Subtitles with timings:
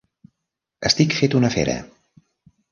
[0.91, 1.79] Estic fet una fera.